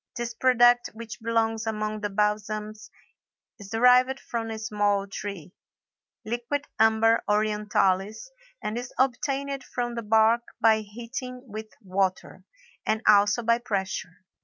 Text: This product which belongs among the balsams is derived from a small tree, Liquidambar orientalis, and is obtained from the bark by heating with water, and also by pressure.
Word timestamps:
This 0.15 0.33
product 0.33 0.89
which 0.95 1.19
belongs 1.21 1.67
among 1.67 2.01
the 2.01 2.09
balsams 2.09 2.89
is 3.59 3.69
derived 3.69 4.19
from 4.19 4.49
a 4.49 4.57
small 4.57 5.05
tree, 5.05 5.53
Liquidambar 6.25 7.19
orientalis, 7.29 8.31
and 8.63 8.79
is 8.79 8.91
obtained 8.97 9.63
from 9.63 9.93
the 9.93 10.01
bark 10.01 10.41
by 10.59 10.79
heating 10.79 11.41
with 11.45 11.67
water, 11.83 12.43
and 12.83 13.03
also 13.07 13.43
by 13.43 13.59
pressure. 13.59 14.23